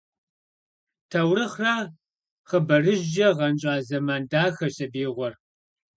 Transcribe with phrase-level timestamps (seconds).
[1.09, 1.73] Таурыхърэ
[2.49, 5.33] хъыбарыжькӀэ гъэнщӀа зэман дахэщ сабиигъуэр.